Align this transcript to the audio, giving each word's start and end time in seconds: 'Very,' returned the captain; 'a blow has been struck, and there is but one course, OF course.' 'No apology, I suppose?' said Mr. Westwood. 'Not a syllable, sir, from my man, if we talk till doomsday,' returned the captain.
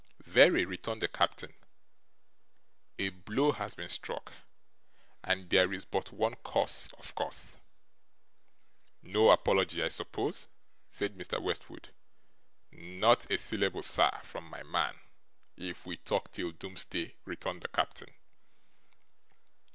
'Very,' 0.23 0.65
returned 0.65 0.99
the 0.99 1.07
captain; 1.07 1.53
'a 2.97 3.09
blow 3.09 3.51
has 3.51 3.75
been 3.75 3.87
struck, 3.87 4.33
and 5.23 5.51
there 5.51 5.71
is 5.71 5.85
but 5.85 6.11
one 6.11 6.33
course, 6.37 6.89
OF 6.97 7.13
course.' 7.13 7.55
'No 9.03 9.29
apology, 9.29 9.83
I 9.83 9.89
suppose?' 9.89 10.47
said 10.89 11.15
Mr. 11.15 11.39
Westwood. 11.39 11.89
'Not 12.71 13.29
a 13.31 13.37
syllable, 13.37 13.83
sir, 13.83 14.09
from 14.23 14.45
my 14.45 14.63
man, 14.63 14.99
if 15.55 15.85
we 15.85 15.97
talk 15.97 16.31
till 16.31 16.49
doomsday,' 16.51 17.13
returned 17.25 17.61
the 17.61 17.67
captain. 17.67 18.11